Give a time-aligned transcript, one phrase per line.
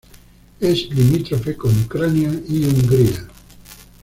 [0.59, 3.27] Es limítrofe con Ucrania y Hungría.